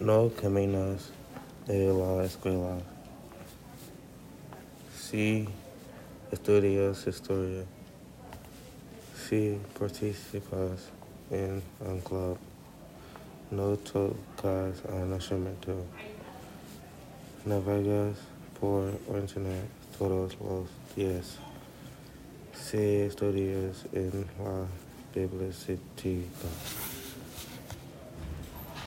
[0.00, 1.10] No caminos
[1.66, 2.78] de la escuela.
[4.96, 5.48] Sí
[6.30, 7.64] estudias historia.
[9.28, 10.90] Sí participas
[11.32, 12.38] en un club.
[13.50, 15.74] No tocas un instrumento.
[17.44, 18.18] Navegas
[18.60, 19.66] por internet
[19.98, 21.38] todos los días.
[22.54, 24.64] Sí estudias en la
[25.12, 26.97] biblioteca.